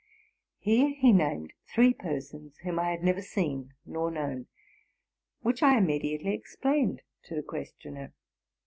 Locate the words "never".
3.03-3.21